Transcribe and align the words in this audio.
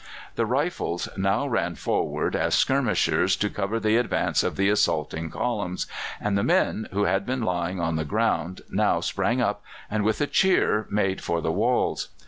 The 0.33 0.47
Rifles 0.47 1.07
now 1.15 1.45
ran 1.45 1.75
forward 1.75 2.35
as 2.35 2.55
skirmishers 2.55 3.35
to 3.35 3.51
cover 3.51 3.79
the 3.79 3.97
advance 3.97 4.41
of 4.43 4.55
the 4.55 4.67
assaulting 4.67 5.29
columns, 5.29 5.85
and 6.19 6.35
the 6.35 6.43
men, 6.43 6.87
who 6.91 7.03
had 7.03 7.23
been 7.23 7.43
lying 7.43 7.79
on 7.79 7.97
the 7.97 8.03
ground, 8.03 8.61
now 8.71 9.01
sprang 9.01 9.41
up, 9.41 9.61
and, 9.91 10.03
with 10.03 10.19
a 10.19 10.25
cheer, 10.25 10.87
made 10.89 11.21
for 11.21 11.39
the 11.39 11.51
walls. 11.51 12.07